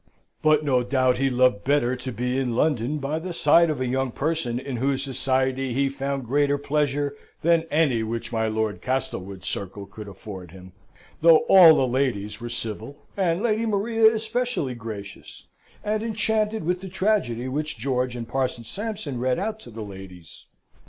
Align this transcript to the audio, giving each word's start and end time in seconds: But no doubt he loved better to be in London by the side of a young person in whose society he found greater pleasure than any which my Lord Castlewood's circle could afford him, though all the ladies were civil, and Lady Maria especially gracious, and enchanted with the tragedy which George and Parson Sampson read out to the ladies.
But 0.41 0.65
no 0.65 0.81
doubt 0.81 1.19
he 1.19 1.29
loved 1.29 1.63
better 1.63 1.95
to 1.95 2.11
be 2.11 2.39
in 2.39 2.55
London 2.55 2.97
by 2.97 3.19
the 3.19 3.33
side 3.33 3.69
of 3.69 3.79
a 3.79 3.85
young 3.85 4.11
person 4.11 4.57
in 4.59 4.77
whose 4.77 5.03
society 5.03 5.73
he 5.73 5.89
found 5.89 6.25
greater 6.25 6.57
pleasure 6.57 7.15
than 7.43 7.65
any 7.69 8.01
which 8.01 8.31
my 8.31 8.47
Lord 8.47 8.81
Castlewood's 8.81 9.47
circle 9.47 9.85
could 9.85 10.07
afford 10.07 10.49
him, 10.49 10.71
though 11.21 11.45
all 11.47 11.75
the 11.75 11.85
ladies 11.85 12.41
were 12.41 12.49
civil, 12.49 12.97
and 13.15 13.43
Lady 13.43 13.67
Maria 13.67 14.11
especially 14.15 14.73
gracious, 14.73 15.45
and 15.83 16.01
enchanted 16.01 16.63
with 16.63 16.81
the 16.81 16.89
tragedy 16.89 17.47
which 17.47 17.77
George 17.77 18.15
and 18.15 18.27
Parson 18.27 18.63
Sampson 18.63 19.19
read 19.19 19.37
out 19.37 19.59
to 19.59 19.69
the 19.69 19.83
ladies. 19.83 20.47